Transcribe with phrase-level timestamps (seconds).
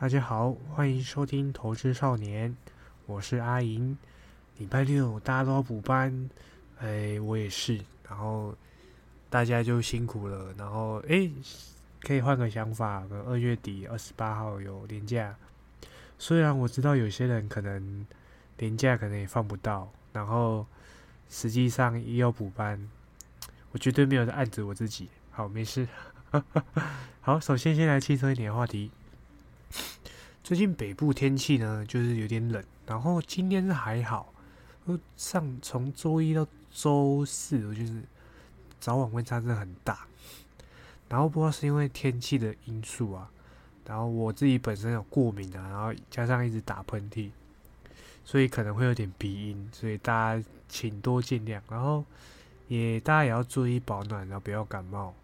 [0.00, 2.50] 大家好，欢迎收听《投资少年》，
[3.06, 3.98] 我是阿银。
[4.58, 6.30] 礼拜六大家都要补班，
[6.78, 7.80] 哎，我也是。
[8.08, 8.54] 然后
[9.28, 10.54] 大家就辛苦了。
[10.56, 11.28] 然后哎，
[12.02, 15.34] 可以换个想法，二月底二十八号有年假。
[16.16, 18.06] 虽然我知道有些人可能
[18.56, 20.64] 年假可能也放不到，然后
[21.28, 22.88] 实际上也要补班，
[23.72, 25.08] 我绝对没有在暗指我自己。
[25.32, 25.88] 好，没事。
[27.20, 28.92] 好，首先先来轻松一点的话题。
[30.48, 32.64] 最近北部天气呢，就是有点冷。
[32.86, 34.32] 然后今天是还好，
[35.14, 38.02] 上从周一到周四，我就是
[38.80, 40.06] 早晚温差真的很大。
[41.06, 43.30] 然后不知道是因为天气的因素啊，
[43.84, 47.28] 然后我自己本身有过敏啊，然后加上一直打喷嚏，
[48.24, 51.60] 所以可能会有点鼻音，所以大家请多见谅。
[51.68, 52.02] 然后
[52.68, 55.14] 也大家也要注意保暖，然后不要感冒。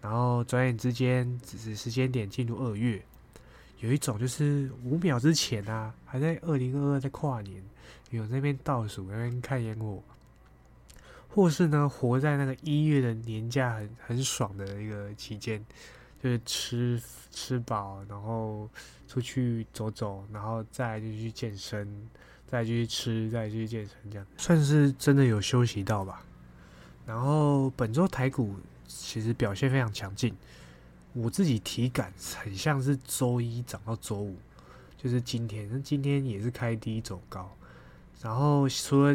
[0.00, 3.04] 然后转眼之间，只是时间点进入二月。
[3.80, 7.62] 有一种就是五秒之前啊，还在二零二二在跨年，
[8.10, 10.02] 有那边倒数那边看烟火，
[11.28, 15.62] 或是呢活在那个一月的年假很很爽的一个期间，
[16.22, 18.70] 就是吃吃饱，然后
[19.06, 22.08] 出去走走，然后再就去健身，
[22.46, 26.24] 再去吃，再去健身，这样算是真的有休息到吧。
[27.04, 28.54] 然后本周台股
[28.86, 30.34] 其实表现非常强劲。
[31.14, 34.36] 我自己体感很像是周一涨到周五，
[34.98, 37.48] 就是今天，那今天也是开低走高。
[38.20, 39.14] 然后除了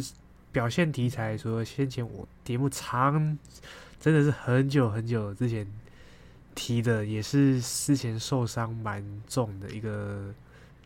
[0.51, 3.37] 表现题材，除了先前我节目长，
[3.99, 5.67] 真的是很久很久之前
[6.55, 10.33] 提的，也是之前受伤蛮重的一个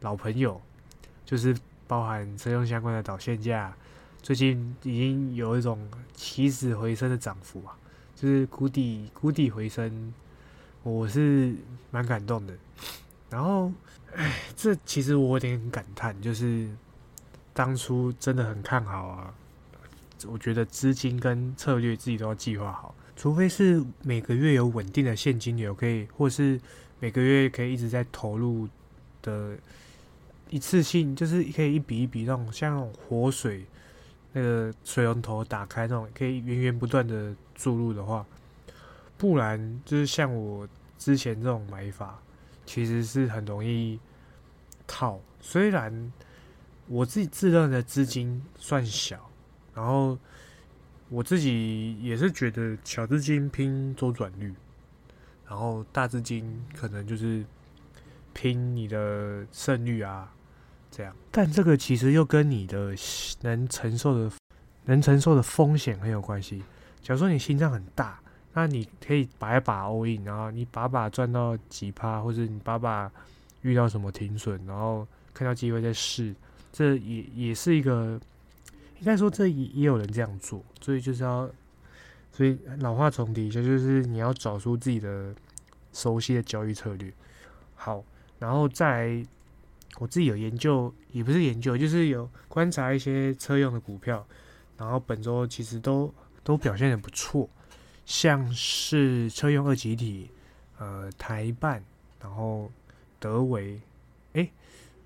[0.01, 0.59] 老朋友，
[1.25, 1.55] 就是
[1.87, 3.71] 包含车用相关的导线架，
[4.23, 7.77] 最近已经有一种起死回生的涨幅啊，
[8.15, 10.11] 就是谷底谷底回升。
[10.83, 11.55] 我是
[11.91, 12.53] 蛮感动的，
[13.29, 13.71] 然后，
[14.15, 16.69] 哎，这其实我有点感叹，就是
[17.53, 19.33] 当初真的很看好啊。
[20.27, 26.59] 我觉得资金跟策略自己都要计划好，除非是每个月有稳定的现金流可以，或是
[26.99, 28.67] 每个月可以一直在投入
[29.21, 29.57] 的，
[30.49, 33.65] 一次性就是可以一笔一笔那种像那种活水
[34.31, 38.25] 那个水龙头打开那种，可以源源不断的注入的话。
[39.17, 42.19] 不然就是像我之前这种买法，
[42.65, 43.99] 其实是很容易
[44.85, 45.19] 套。
[45.39, 46.11] 虽然
[46.87, 49.29] 我自己自认的资金算小，
[49.73, 50.17] 然后
[51.09, 54.53] 我自己也是觉得小资金拼周转率，
[55.47, 57.45] 然后大资金可能就是
[58.33, 60.33] 拼你的胜率啊，
[60.91, 61.15] 这样。
[61.31, 62.93] 但这个其实又跟你的
[63.41, 64.35] 能承受的、
[64.85, 66.63] 能承受的风险很有关系。
[67.01, 68.19] 假如说你心脏很大。
[68.53, 73.11] 那你可以把一把 all in，然后你把把赚到几趴，或者你把把
[73.61, 76.35] 遇到什么停损，然后看到机会再试，
[76.71, 78.19] 这也也是一个，
[78.99, 81.49] 应该说这也也有人这样做，所以就是要，
[82.31, 85.33] 所以老话重提，一下就是你要找出自己的
[85.91, 87.11] 熟悉的交易策略。
[87.75, 88.03] 好，
[88.37, 89.25] 然后再
[89.97, 94.25] 我自己有研究，也不是研究，就是有观察一些车用的股票，
[94.77, 96.13] 然后本周其实都
[96.43, 97.49] 都表现的不错。
[98.05, 100.29] 像是车用二级体，
[100.77, 101.83] 呃，台办，
[102.19, 102.69] 然后
[103.19, 103.79] 德维，
[104.33, 104.49] 哎，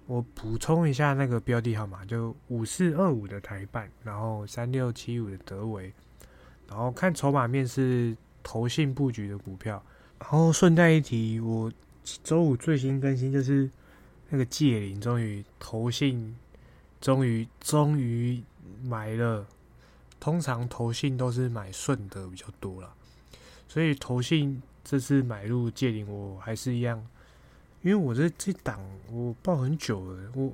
[0.08, 5.94] 我补充一下那个标的号码，就五四二五的台办，然后三六七五的德维，
[6.68, 9.82] 然后看筹码面是投信布局的股票，
[10.20, 11.72] 然后顺带一提，我
[12.24, 13.70] 周五最新更新就是
[14.30, 16.36] 那个界林终于投信，
[17.00, 18.42] 终于终于
[18.84, 19.46] 买了。
[20.20, 22.94] 通常投信都是买顺德比较多了，
[23.68, 27.06] 所以投信这次买入借领我还是一样，
[27.82, 28.80] 因为我这这档
[29.12, 30.54] 我报很久了，我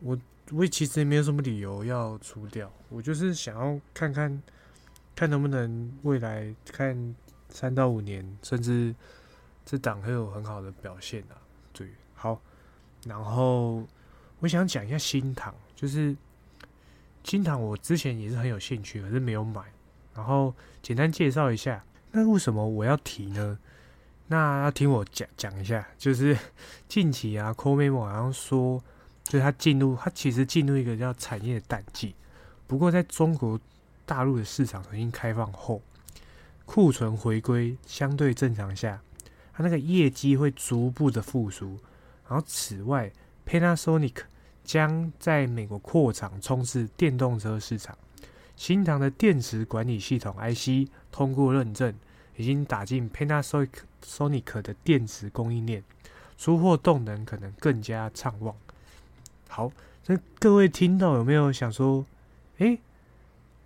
[0.00, 0.18] 我
[0.50, 4.42] 我其实也没有什么理由要出掉，我就是想要看看
[5.14, 7.14] 看能不能未来看
[7.48, 8.94] 三到五年，甚至
[9.64, 11.38] 这档会有很好的表现啊。
[11.72, 12.40] 对，好，
[13.06, 13.86] 然后
[14.40, 16.16] 我想讲一下新塘，就是。
[17.28, 19.60] 金堂我之前也是很有兴趣，可是没有买。
[20.14, 23.58] 然后简单介绍一下，那为什么我要提呢？
[24.28, 26.34] 那要听我讲讲一下，就是
[26.88, 28.82] 近期啊 c o m e m o 好像说，
[29.24, 32.14] 就是它进入，它其实进入一个叫产业淡季。
[32.66, 33.60] 不过在中国
[34.06, 35.82] 大陆的市场重新开放后，
[36.64, 39.02] 库存回归相对正常下，
[39.52, 41.78] 它那个业绩会逐步的复苏。
[42.26, 43.12] 然后此外
[43.46, 44.14] ，Panasonic。
[44.68, 47.96] 将在美国扩厂冲刺电动车市场。
[48.54, 51.94] 新唐的电池管理系统 IC 通过认证，
[52.36, 55.82] 已经打进 Panasonic 的电池供应链，
[56.36, 58.54] 出货动能可能更加畅旺。
[59.48, 59.72] 好，
[60.04, 62.04] 那各位听到有没有想说，
[62.58, 62.78] 诶，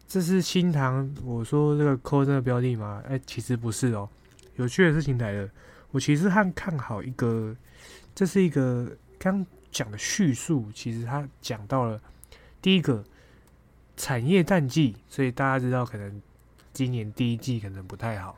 [0.06, 3.02] 这是新塘我说这个扣这个标的吗？
[3.08, 4.08] 哎，其实不是哦。
[4.54, 5.48] 有趣的事情来了，
[5.90, 7.56] 我其实很看好一个，
[8.14, 12.00] 这是一个刚讲的叙述，其实他讲到了
[12.60, 13.02] 第一个
[13.96, 16.22] 产业淡季，所以大家知道可能
[16.72, 18.36] 今年第一季可能不太好，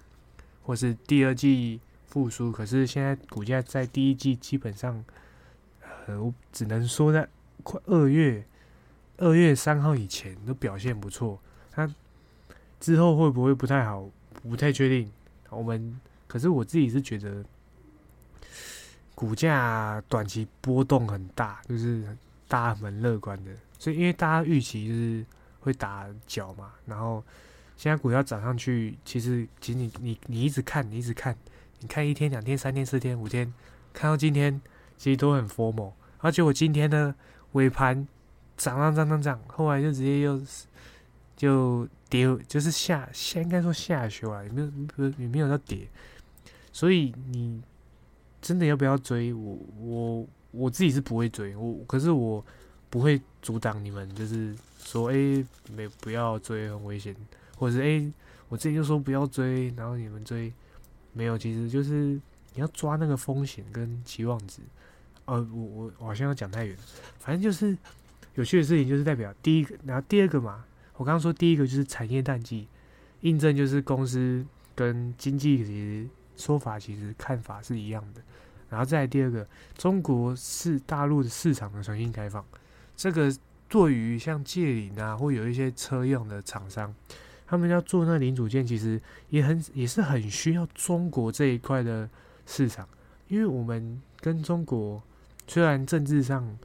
[0.63, 5.05] 或是第二季复苏，可是现在股价在第一季基本上，
[6.07, 7.29] 呃，我只能说在
[7.63, 8.45] 快二月
[9.19, 11.39] 二月三号以前都表现不错，
[11.71, 11.93] 它
[12.79, 14.09] 之后会不会不太好，
[14.43, 15.11] 不太确定。
[15.51, 17.45] 我们可是我自己是觉得，
[19.25, 22.05] 股价短期波动很大，就是
[22.47, 23.51] 大家蛮乐观的。
[23.79, 25.25] 所以因为大家预期就是
[25.61, 27.25] 会打脚嘛，然后
[27.77, 31.35] 现在股价涨上去，其实其实你你一直看，你一直看，
[31.81, 33.53] 你看一天、两天、三天、四天、五天，
[33.93, 34.61] 看到今天
[34.99, 35.93] 其实都很 formal。
[36.19, 37.15] 而且我今天呢
[37.53, 38.07] 尾盘
[38.57, 40.39] 涨涨涨涨涨，后来就直接又
[41.37, 41.89] 就。
[42.11, 45.89] 跌就是下下，应该说下修啊，也没有不也没有到跌，
[46.71, 47.61] 所以你
[48.45, 49.33] 真的要不要追？
[49.33, 52.45] 我我我自己是不会追，我可是我
[52.91, 55.15] 不会阻挡你们，就是说哎
[55.73, 57.17] 没不要追很危险，
[57.57, 58.13] 或者是哎
[58.51, 60.53] 我自己就说不要追，然后你们追
[61.15, 62.21] 没有，其实就是
[62.53, 64.61] 你要抓那个风险跟期望值。
[65.25, 66.77] 呃，我我好像要讲太远，
[67.19, 67.75] 反正就是
[68.35, 70.63] 有趣的事情，就是代表第一个，然后第二个嘛。
[70.97, 72.69] 我刚刚说第一个就是产业淡季，
[73.23, 78.21] 印证就是公司跟经济其实说法其实看法是一样的。
[78.69, 79.47] 然后再第二个，
[79.77, 82.45] 中国是大陆的市场的重新开放，
[82.97, 83.33] 这个
[83.69, 86.95] 对于像借领啊，或有一些车用的厂商，
[87.47, 92.09] 他们要做那零组件，其实也很也是很需要中国这一块的
[92.47, 92.89] 市场，
[93.29, 95.03] 因为我们跟中国
[95.47, 96.59] 虽然政治上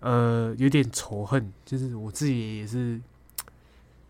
[0.00, 3.00] 呃有点仇恨，就是我自己也是。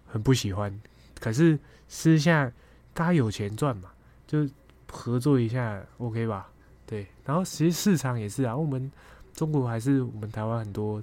[0.09, 0.73] 很不喜欢，
[1.21, 1.59] 可是
[1.89, 2.51] 私下
[2.95, 3.91] 大家有钱赚嘛，
[4.25, 4.49] 就
[4.97, 6.49] 合作一下，OK 吧？
[6.87, 8.91] 对，然后其实市场也是啊，我们
[9.35, 11.03] 中国还是我们台湾很多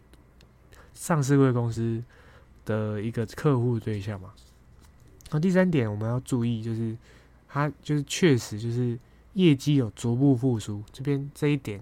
[0.93, 2.03] 上市贵公司
[2.65, 4.33] 的一个客户对象嘛。
[5.31, 6.97] 那第三点我们要注意，就是
[7.47, 8.97] 它就是确实就是
[9.33, 11.79] 业绩有逐步复苏，这边这一点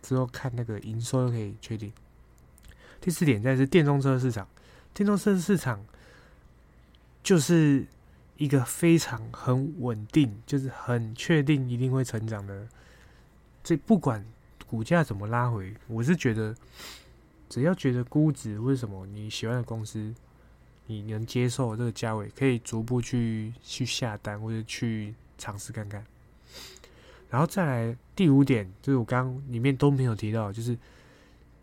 [0.00, 1.92] 之后看那个营收就可以确定。
[3.00, 4.46] 第四点再是电动车市场，
[4.94, 5.84] 电动车市场。
[7.20, 7.84] 就是
[8.38, 12.66] 一个非常很稳定，就是很确定一定会成长的。
[13.64, 14.24] 这不管
[14.66, 16.54] 股价怎么拉回，我是觉得
[17.48, 20.14] 只要觉得估值为什么你喜欢的公司，
[20.86, 26.06] 你能接受这个价位，可以逐步去去下单或者去尝试看看。
[27.28, 30.78] 然后再来第五点，就是我刚刚里面都没有提到，就是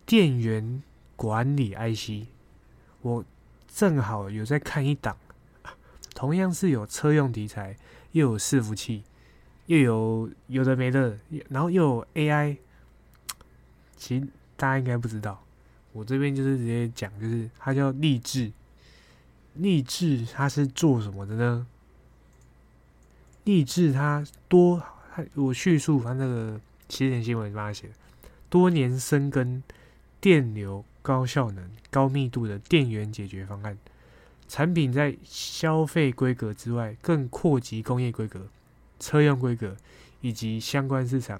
[0.05, 0.83] 电源
[1.15, 2.27] 管理 IC，
[3.01, 3.23] 我
[3.73, 5.15] 正好有在看一档。
[6.15, 7.77] 同样是有车用题材，
[8.13, 9.03] 又有伺服器，
[9.67, 11.19] 又有有的没的，
[11.49, 12.57] 然后又有 AI。
[13.97, 14.19] 其
[14.55, 15.43] 大家应该不知道，
[15.91, 18.51] 我这边就是直接讲，就是它叫励志。
[19.55, 21.67] 励志它是做什么的呢？
[23.43, 24.83] 励志它多，
[25.33, 26.59] 我叙述它那个
[26.89, 27.89] 起点新闻帮他写，
[28.49, 29.63] 多年深耕
[30.19, 33.77] 电流高效能、高密度的电源解决方案。
[34.47, 38.47] 产品在消费规格之外，更扩及工业规格、
[38.99, 39.75] 车用规格
[40.21, 41.39] 以及相关市场，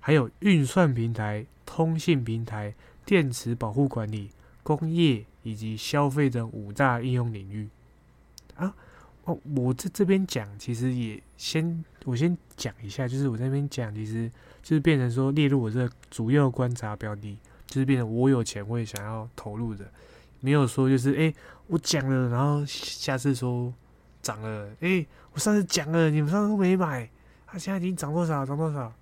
[0.00, 2.74] 还有运算平台、通信平台、
[3.04, 4.30] 电池保护管理、
[4.62, 7.68] 工业以及消费等五大应用领域。
[8.56, 8.74] 啊，
[9.24, 14.30] 哦，我在这边讲，其实也先我先讲一下，就是我在边讲，其实
[14.62, 19.84] 就是变成说列入我这个主要观察标的，就是变成我有钱会想要投入的。
[20.40, 21.32] 没有说就是哎，
[21.66, 23.72] 我讲了，然后下次说
[24.20, 27.08] 涨了，哎，我上次讲了，你们上次都没买，
[27.46, 28.92] 它现在已经涨多少，涨多少？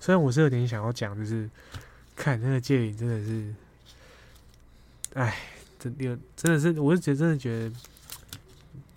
[0.00, 1.48] 虽然我是有点想要讲，就是
[2.16, 3.54] 看那个借影真的是，
[5.14, 5.36] 哎，
[5.78, 7.74] 真有真的是，我是觉得真的觉得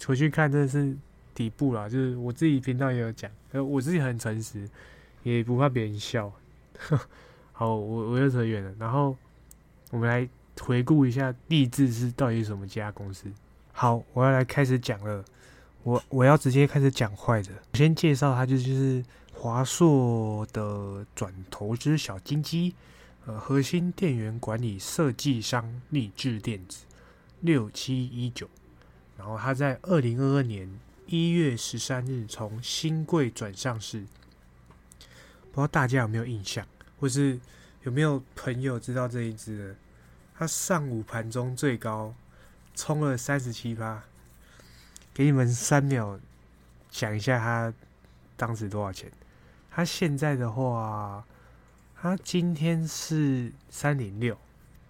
[0.06, 0.96] 回去看真的是
[1.36, 4.70] 底部了，就是我自己频道也有讲，呃，我自己很诚实，
[5.24, 6.32] 也不怕别人笑。
[7.52, 9.18] 好，我我又扯远了，然后
[9.90, 10.30] 我们来。
[10.62, 13.32] 回顾一下，励志是到底什么家公司？
[13.74, 15.26] 好，我要来开始讲了。
[15.84, 17.50] 我我要直接开始讲坏的。
[17.72, 19.04] 我先介绍它，就是
[19.34, 22.76] 华硕的转投资小金鸡，
[23.26, 26.86] 呃，核心电源管理设计商励志电子
[27.40, 28.48] 六七一九。
[29.18, 30.70] 然后它在二零二二年
[31.08, 34.06] 一月十三日从新贵转上市。
[35.52, 36.66] 不知道大家有没有印象？
[37.00, 37.40] 或是
[37.82, 39.76] 有没有朋友知道这一只的？
[40.42, 42.16] 它上午盘中最高
[42.74, 44.02] 冲了三十七趴，
[45.14, 46.20] 给你们三秒
[46.90, 47.72] 想一下它
[48.36, 49.12] 当时多少钱？
[49.70, 51.24] 它现在的话，
[51.96, 54.36] 它今天是三零六，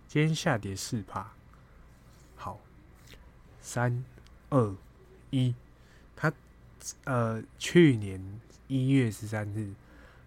[0.08, 1.29] 今天下跌四趴。
[2.38, 2.58] 好，
[3.60, 4.05] 三
[4.51, 4.74] 二
[5.31, 5.53] 一，
[6.15, 6.31] 它
[7.03, 8.39] 呃去年
[8.70, 9.74] 一月十三日，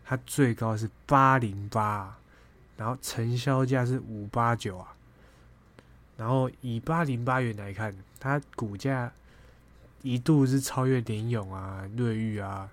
[0.04, 2.14] 它最高是八零八，
[2.76, 4.93] 然后成交价是五八九啊。
[6.16, 9.12] 然后以八零八元来看，它股价
[10.02, 12.70] 一度是超越联勇啊、瑞昱啊，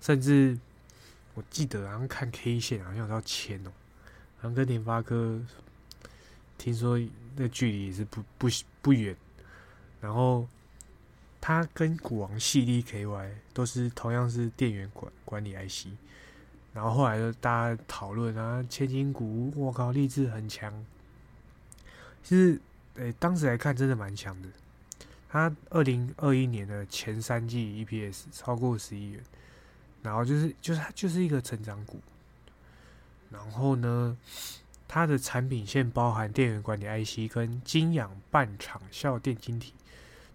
[0.00, 0.58] 甚至
[1.34, 3.70] 我记得好像看 K 线好像要千哦，
[4.38, 5.40] 好像跟联发科
[6.58, 7.00] 听说
[7.36, 8.48] 那距离是不不
[8.82, 9.16] 不远。
[10.00, 10.46] 然后
[11.40, 15.88] 它跟股王系列 KY 都是同样是电源管管理 IC，
[16.74, 20.72] 然后后来就大家讨论啊，千金股，我靠，励志很强。
[22.26, 22.60] 其实，
[22.96, 24.48] 诶，当时来看真的蛮强的。
[25.28, 29.22] 它二零二一年的前三季 EPS 超过十亿元，
[30.02, 32.00] 然后就是就是它就是一个成长股。
[33.30, 34.16] 然后呢，
[34.88, 39.72] 它的产品线包含电源管理 IC 跟晶氧半场效电晶体，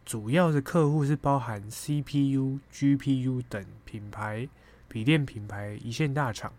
[0.06, 4.48] 主要的客户是包含 CPU、GPU 等品牌
[4.88, 6.54] 笔电品牌一线大厂，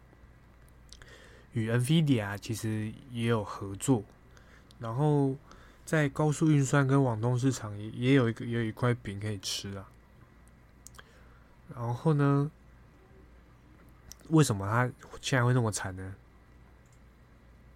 [1.54, 4.04] 与 NVIDIA 其实也有合作。
[4.82, 5.34] 然后
[5.86, 9.88] 在高速运算跟网通市场也也有一个有一块饼可以吃啊。
[11.74, 12.50] 然后呢，
[14.28, 16.14] 为什么他现在会那么惨呢？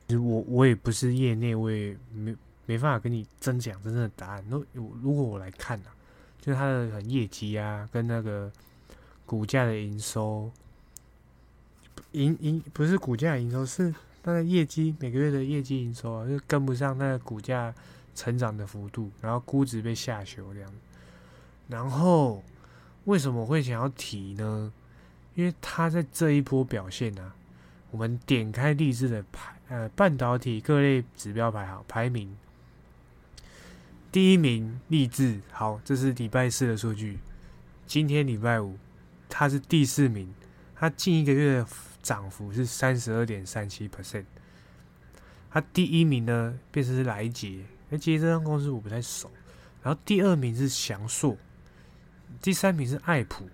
[0.07, 2.37] 其实我我也不是业内，我也没
[2.67, 4.45] 没办法跟你真讲真正的答案。
[4.49, 5.95] 那如果我来看啊，
[6.41, 8.53] 就是它的业绩啊，跟那个
[9.25, 10.51] 股价的营收，
[12.13, 13.95] 营营不是股价营收是。
[14.27, 17.73] 它的业绩每个月的业绩营收啊，就跟不上那个股价
[18.13, 20.73] 成长的幅度，然后估值被下修这样。
[21.69, 22.43] 然后
[23.05, 24.73] 为什么会想要提呢？
[25.37, 27.37] 因为它在这一波表现啊，
[27.93, 32.37] 我们点开励志的排呃半导体各类指标排行排名，
[34.11, 37.21] 第一名励志，好，这是礼拜四的数据。
[37.87, 38.77] 今天礼拜五，
[39.29, 40.35] 它是第四名，
[40.75, 41.65] 它近一个月。
[42.07, 44.27] 涨幅是三十二点三七 percent，
[45.51, 49.29] 它第一名呢，变成是来杰，来杰这家公司我不太熟，
[49.83, 51.37] 然后第二名是翔硕，
[52.41, 53.49] 第三名是爱普，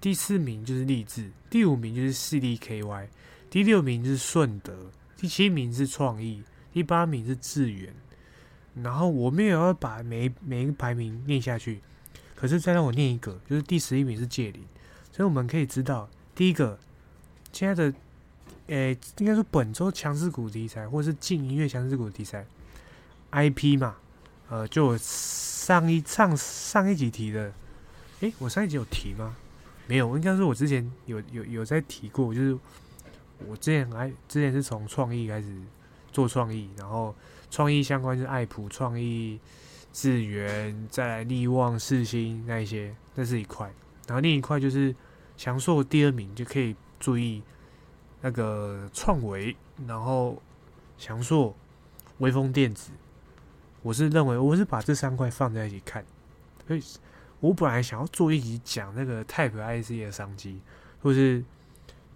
[0.00, 3.06] 第四名就是励志，第五名就是四 D KY，
[3.48, 6.42] 第六名是顺德，第七名是创意，
[6.72, 7.94] 第八名是智远，
[8.82, 11.80] 然后我没有要把每每一个排名念下去，
[12.34, 14.64] 可是再让我念一个，就是第十一名是界林，
[15.12, 16.76] 所以我们可以知道第一个。
[17.52, 17.94] 现在的，
[18.68, 22.46] 诶，应该说本周强势股题材，或者是近一月强势股题材
[23.30, 23.96] ，IP 嘛，
[24.48, 27.52] 呃，就上一上上一集提的，
[28.20, 29.36] 诶，我上一集有提吗？
[29.86, 32.58] 没有，应该是我之前有有有在提过，就是
[33.46, 35.54] 我之前还之前是从创意开始
[36.10, 37.14] 做创意，然后
[37.50, 39.38] 创意相关是爱普创意、
[39.92, 43.70] 智源、在利旺、世新那一些，那是一块，
[44.06, 44.94] 然后另一块就是
[45.36, 46.74] 强硕第二名就可以。
[47.02, 47.42] 注意
[48.20, 49.56] 那个创维，
[49.88, 50.40] 然后
[50.96, 51.52] 翔硕、
[52.18, 52.92] 微风电子，
[53.82, 56.04] 我是认为我是把这三块放在一起看，
[56.64, 56.82] 所以
[57.40, 60.60] 我本来想要做一集讲那个 Type IC 的商机，
[61.02, 61.44] 或是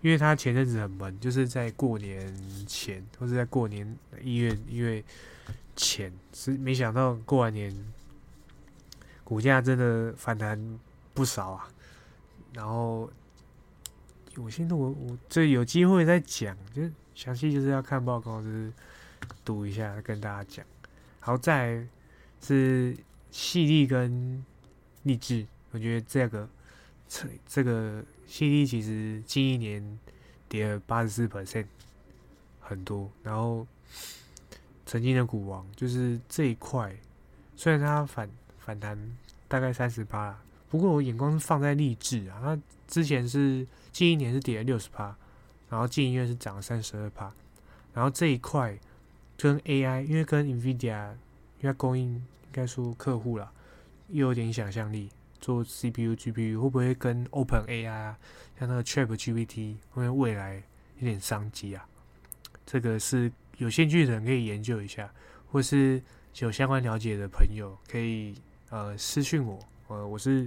[0.03, 2.33] 因为它前阵子很闷，就是在过年
[2.65, 5.03] 前或是在过年一月一月
[5.75, 7.75] 前，是没想到过完年
[9.25, 10.79] 股价真的反弹
[11.13, 11.69] 不少啊，
[12.53, 13.11] 然后。
[14.39, 16.83] 我现在我我这有机会再讲，就
[17.15, 18.71] 详细就是要看报告，就是
[19.45, 20.67] 读一下跟大家讲。
[21.21, 21.87] 好在
[22.43, 22.95] 是
[23.31, 24.45] 细粒跟
[25.05, 26.49] 励志，我觉得这个
[27.09, 29.99] 这这个细粒其实近一年
[30.49, 31.67] 跌了八十四 percent，
[32.61, 33.11] 很多。
[33.23, 33.67] 然后
[34.85, 36.95] 曾经的股王就是这一块，
[37.57, 38.29] 虽然它反
[38.59, 38.99] 反弹
[39.49, 40.39] 大概三十八，
[40.69, 43.67] 不过我眼光是放在励志啊，它之前是。
[43.97, 45.17] 近一年是跌了六十趴，
[45.71, 47.33] 然后近一月是涨了三十二趴，
[47.95, 48.79] 然后这一块
[49.39, 51.13] 跟 AI，因为跟 NVIDIA，
[51.63, 52.23] 因为供应应
[52.53, 53.51] 该说客户了，
[54.09, 55.09] 又有点想象力，
[55.41, 58.19] 做 CPU、GPU 会不会跟 Open AI 啊，
[58.61, 60.63] 像那个 Chat GPT，会不会未来
[60.99, 61.89] 有点商机啊？
[62.67, 65.11] 这个是有兴趣的人可以研究一下，
[65.51, 66.03] 或是
[66.41, 68.35] 有相关了解的朋友可以
[68.69, 70.47] 呃私讯我，呃我是。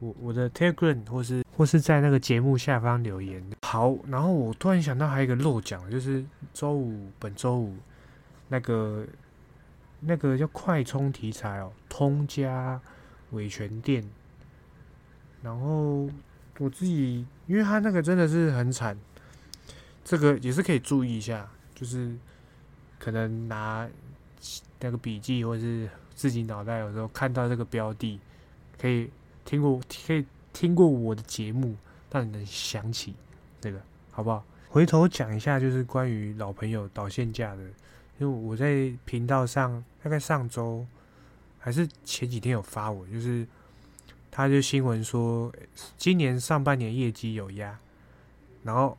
[0.00, 3.42] 我我的 Telegram 或是或是在那个节目下方留言。
[3.62, 7.76] 好，然后我突然想到还有一个漏讲，就是周五本周五
[8.48, 9.06] 那个
[10.00, 12.80] 那个叫快充题材哦，通家
[13.32, 14.02] 伟权店。
[15.42, 16.08] 然后
[16.58, 18.98] 我自己，因为他那个真的是很惨，
[20.02, 22.16] 这个也是可以注意一下，就是
[22.98, 23.88] 可能拿
[24.80, 28.18] 那个笔记或是自己脑袋有时候看到这个标的，
[28.80, 29.10] 可以。
[29.44, 31.74] 听过可以听过我的节目，
[32.10, 33.14] 让你能想起
[33.60, 33.80] 这个，
[34.10, 34.44] 好不好？
[34.68, 37.62] 回头讲一下，就是关于老朋友导线架的，
[38.18, 40.86] 因为我在频道上大概上周
[41.58, 43.46] 还是前几天有发文，就是
[44.30, 45.52] 他就新闻说
[45.96, 47.78] 今年上半年业绩有压，
[48.62, 48.96] 然后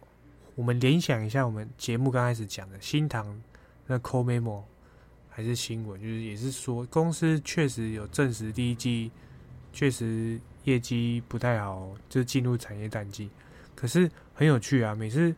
[0.56, 3.42] 我们联想一下，我们节目刚开始讲的新塘
[3.88, 4.64] 那 Co Memo
[5.30, 9.12] 还是新闻，就是也是说公司确实有证实第一季。
[9.74, 13.30] 确实业绩不太好，就是进入产业淡季。
[13.76, 15.34] 可是很有趣啊，每次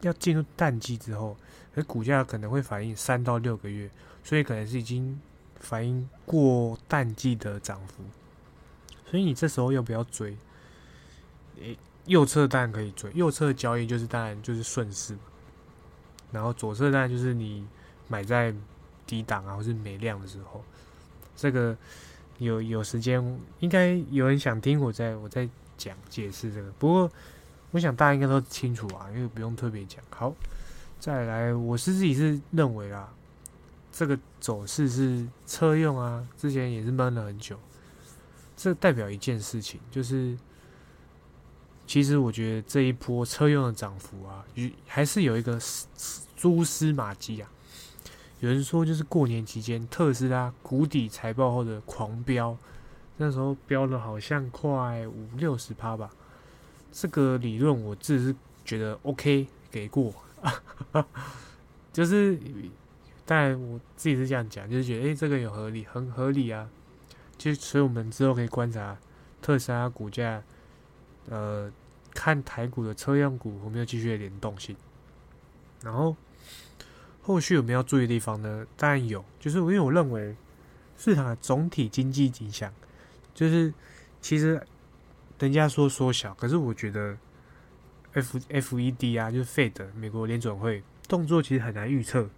[0.00, 1.36] 要进入淡季之后，
[1.74, 3.88] 而股价可能会反映三到六个月，
[4.22, 5.18] 所以可能是已经
[5.60, 8.02] 反映过淡季的涨幅。
[9.10, 10.36] 所以你这时候要不要追？
[11.60, 15.20] 诶，右侧当然可以追，右侧交易就是当然就是顺势嘛。
[16.30, 17.66] 然后左侧当然就是你
[18.06, 18.54] 买在
[19.06, 20.62] 低档啊，或是没量的时候，
[21.36, 21.76] 这个。
[22.38, 23.22] 有有时间，
[23.60, 26.70] 应该有人想听我在我在讲解释这个。
[26.72, 27.10] 不过，
[27.72, 30.02] 我想大家应该都清楚啊，因为不用特别讲。
[30.10, 30.32] 好，
[31.00, 33.12] 再来，我是自己是认为啊，
[33.92, 37.58] 这个走势是车用啊，之前也是闷了很久。
[38.56, 40.36] 这代表一件事情，就是
[41.86, 44.44] 其实我觉得这一波车用的涨幅啊，
[44.86, 45.58] 还是有一个
[46.36, 47.48] 蛛丝马迹啊。
[48.40, 52.56] 有人说，就是过年期间特斯拉谷底财报后的狂飙，
[53.16, 56.08] 那时候飙了好像快五六十趴吧。
[56.92, 60.14] 这个理论我自己是觉得 OK，给过。
[61.92, 62.38] 就是，
[63.26, 66.70] 但我自己是这样讲，就是觉得哎，这个有合理，很合理啊。
[67.36, 68.96] 就所以我们之后可以观察
[69.42, 70.40] 特斯拉股价，
[71.28, 71.68] 呃，
[72.14, 74.76] 看台股的车用股有没有继续的联动性，
[75.82, 76.14] 然后。
[77.28, 78.66] 后续有没有要注意的地方呢？
[78.74, 80.34] 当然有，就是因为我认为
[80.96, 82.72] 市场的总体经济影响，
[83.34, 83.70] 就是
[84.22, 84.58] 其实
[85.38, 87.18] 人家说缩小，可是我觉得
[88.14, 92.30] F F E D 啊，就是 Fed 美国联准会动作其实很难预测，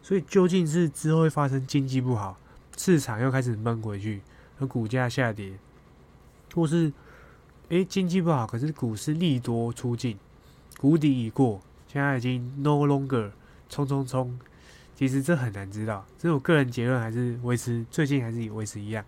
[0.00, 2.38] 所以究竟是之后会发生经济不好，
[2.78, 4.22] 市场又开始闷回去，
[4.58, 5.52] 而股价下跌，
[6.54, 6.90] 或是
[7.68, 10.18] 诶经济不好，可是股市利多出尽，
[10.80, 13.32] 谷底已过，现在已经 no longer。
[13.74, 14.38] 冲冲冲！
[14.94, 19.04] 其实这很难知道，所以我个人结论还是维持最近还是以维持一样，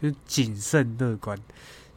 [0.00, 1.38] 就是谨慎乐观。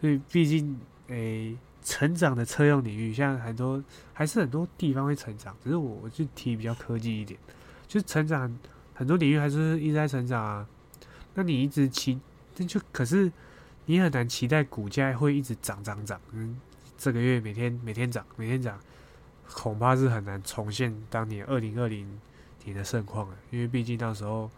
[0.02, 0.78] 所以毕竟
[1.08, 7.40] 诶，成长的车用领域，像很多还是很多地方会成长，只是我我就提比较科技一点，
[7.88, 8.54] 就是成长
[8.94, 10.68] 很多领域还是一直在成长啊。
[11.36, 12.20] 那你一直期，
[12.58, 13.32] 那就可是
[13.86, 16.20] 你很难期待股价会一直涨涨涨。
[16.34, 16.60] 嗯，
[16.98, 18.78] 这个月每天每天涨，每天涨。
[19.54, 22.08] 恐怕是很难重现当年二零二零
[22.64, 24.50] 年的盛况了，因为毕竟那时候，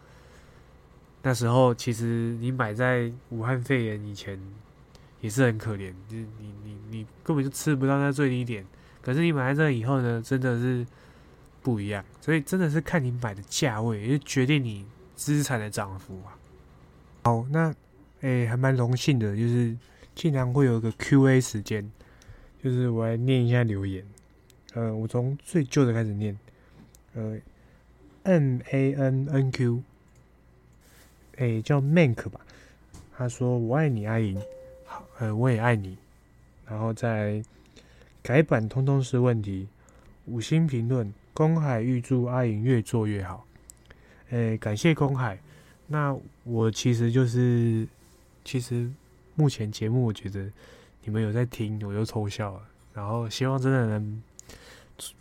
[1.22, 4.38] 那时候其实你买在武汉肺炎以前
[5.20, 8.64] 也是很可怜，就你你你根本就吃不到那最低点。
[9.00, 10.86] 可是你买在这以后呢，真的是
[11.62, 16.38] 不一样，所以真的是看你买的价位，也决定你资产的涨幅啊。
[17.24, 17.74] 好，那
[18.20, 19.76] 诶还蛮荣幸的，就是
[20.14, 21.90] 竟然会有一个 Q&A 时间，
[22.62, 24.04] 就是我来念一下留言。
[24.74, 26.34] 呃，我从最旧的开始念，
[27.14, 27.36] 呃
[28.22, 29.82] ，M A N N Q，
[31.36, 32.40] 哎，叫 Mank 吧。
[33.14, 34.40] 他说：“我爱你，阿莹。”
[34.86, 35.98] 好，呃，我也爱你。
[36.66, 37.42] 然后再
[38.22, 39.68] 改版，通通是问题。
[40.24, 43.46] 五星评论，公海预祝阿莹越做越好。
[44.30, 45.38] 哎，感谢公海。
[45.86, 47.86] 那我其实就是，
[48.42, 48.90] 其实
[49.34, 50.50] 目前节目，我觉得
[51.04, 52.62] 你们有在听，我就偷笑了。
[52.94, 54.22] 然后希望真的能。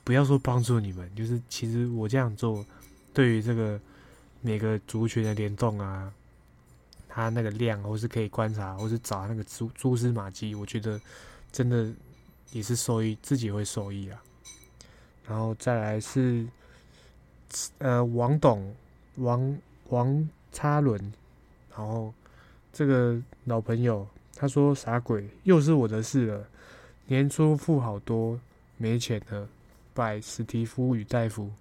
[0.04, 2.66] 不要说帮助你们，就是其实我这样做，
[3.14, 3.80] 对于这个
[4.42, 6.14] 每个族群的联动啊，
[7.10, 11.00] 它那个量，或是可以观察，或是找那个蛛蛛丝马迹，我觉得
[11.52, 11.92] 真的
[12.52, 14.22] 也是受益，自己会受益啊。
[15.28, 16.46] 然后再来是
[17.80, 18.76] 呃王董
[19.16, 19.58] 王
[19.90, 21.00] 王差轮，
[21.70, 22.14] 然后
[22.74, 26.48] 这个老朋友他说傻鬼又是我的事了，
[27.08, 28.40] 年初付好多
[28.78, 29.48] 没钱了。
[29.94, 31.52] 拜史蒂夫与大夫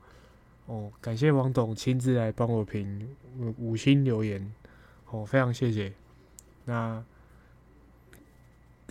[0.66, 3.08] 哦，感谢王董亲自来帮我评
[3.58, 4.52] 五星留言
[5.10, 5.92] 哦，非常谢谢。
[6.64, 7.02] 那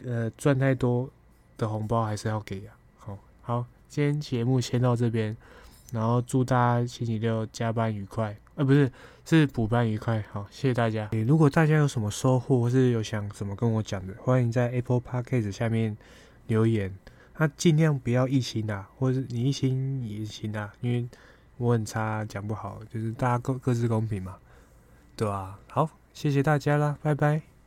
[0.03, 1.09] 呃赚太多
[1.57, 2.75] 的红包还是要给啊。
[2.97, 5.35] 好，好，今天节目先到这边，
[5.91, 8.91] 然后祝大家星期六加班愉快，呃，不是，
[9.23, 10.21] 是补班愉快。
[10.31, 11.09] 好，谢谢大家。
[11.25, 15.95] 如果大家有什么收获，或是有想什么跟我讲的，欢迎在 Apple Podcast 下面
[16.47, 16.93] 留言。
[17.41, 21.07] 那尽量不要一心啊，或者你一心也行啊，因为
[21.55, 24.35] 我很差，讲不好，就是大家各各自公平嘛，
[25.15, 25.57] 对吧？
[25.69, 27.58] 好，谢谢大家啦，拜拜。